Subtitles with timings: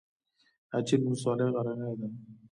[0.77, 2.07] اچین ولسوالۍ غرنۍ ده؟